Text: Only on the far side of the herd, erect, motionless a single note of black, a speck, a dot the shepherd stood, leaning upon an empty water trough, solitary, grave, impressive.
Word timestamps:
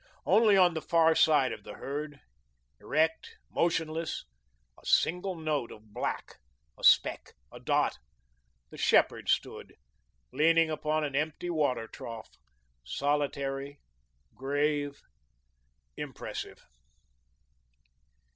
Only 0.25 0.57
on 0.57 0.73
the 0.73 0.81
far 0.81 1.13
side 1.13 1.53
of 1.53 1.63
the 1.63 1.75
herd, 1.75 2.21
erect, 2.79 3.37
motionless 3.51 4.25
a 4.81 4.83
single 4.83 5.35
note 5.35 5.71
of 5.71 5.93
black, 5.93 6.39
a 6.75 6.83
speck, 6.83 7.33
a 7.51 7.59
dot 7.59 7.99
the 8.71 8.79
shepherd 8.79 9.29
stood, 9.29 9.75
leaning 10.33 10.71
upon 10.71 11.03
an 11.03 11.15
empty 11.15 11.51
water 11.51 11.87
trough, 11.87 12.31
solitary, 12.83 13.79
grave, 14.33 15.03
impressive. 15.95 16.65